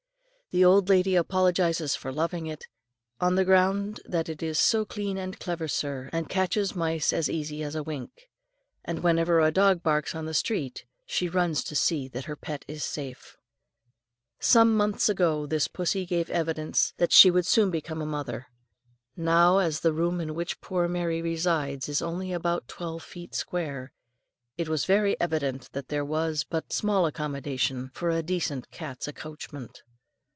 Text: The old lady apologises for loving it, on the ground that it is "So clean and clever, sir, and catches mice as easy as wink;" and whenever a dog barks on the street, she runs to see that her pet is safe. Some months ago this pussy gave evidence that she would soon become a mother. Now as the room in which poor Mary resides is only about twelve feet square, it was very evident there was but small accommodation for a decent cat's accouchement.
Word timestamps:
The 0.53 0.65
old 0.65 0.89
lady 0.89 1.15
apologises 1.15 1.95
for 1.95 2.11
loving 2.11 2.45
it, 2.45 2.67
on 3.21 3.35
the 3.35 3.45
ground 3.45 4.01
that 4.03 4.27
it 4.27 4.43
is 4.43 4.59
"So 4.59 4.83
clean 4.83 5.17
and 5.17 5.39
clever, 5.39 5.69
sir, 5.69 6.09
and 6.11 6.27
catches 6.27 6.75
mice 6.75 7.13
as 7.13 7.29
easy 7.29 7.63
as 7.63 7.79
wink;" 7.79 8.11
and 8.83 8.99
whenever 9.01 9.39
a 9.39 9.49
dog 9.49 9.81
barks 9.81 10.13
on 10.13 10.25
the 10.25 10.33
street, 10.33 10.83
she 11.05 11.29
runs 11.29 11.63
to 11.63 11.73
see 11.73 12.09
that 12.09 12.25
her 12.25 12.35
pet 12.35 12.65
is 12.67 12.83
safe. 12.83 13.37
Some 14.41 14.75
months 14.75 15.07
ago 15.07 15.45
this 15.45 15.69
pussy 15.69 16.05
gave 16.05 16.29
evidence 16.29 16.93
that 16.97 17.13
she 17.13 17.31
would 17.31 17.45
soon 17.45 17.71
become 17.71 18.01
a 18.01 18.05
mother. 18.05 18.47
Now 19.15 19.59
as 19.59 19.79
the 19.79 19.93
room 19.93 20.19
in 20.19 20.35
which 20.35 20.59
poor 20.59 20.89
Mary 20.89 21.21
resides 21.21 21.87
is 21.87 22.01
only 22.01 22.33
about 22.33 22.67
twelve 22.67 23.03
feet 23.03 23.33
square, 23.35 23.93
it 24.57 24.67
was 24.67 24.83
very 24.83 25.17
evident 25.21 25.71
there 25.71 26.03
was 26.03 26.43
but 26.43 26.73
small 26.73 27.05
accommodation 27.05 27.89
for 27.93 28.09
a 28.09 28.21
decent 28.21 28.69
cat's 28.69 29.07
accouchement. 29.07 29.83